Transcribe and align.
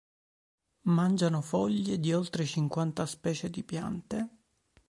Mangiano 0.87 1.41
foglie 1.41 1.99
di 1.99 2.11
oltre 2.11 2.43
cinquanta 2.43 3.05
specie 3.05 3.51
di 3.51 3.63
piante. 3.63 4.29